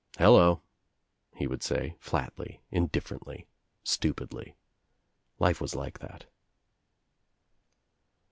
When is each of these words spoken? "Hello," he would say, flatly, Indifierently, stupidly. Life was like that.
"Hello," 0.17 0.63
he 1.35 1.45
would 1.45 1.61
say, 1.61 1.95
flatly, 1.99 2.63
Indifierently, 2.71 3.45
stupidly. 3.83 4.55
Life 5.37 5.61
was 5.61 5.75
like 5.75 5.99
that. 5.99 6.25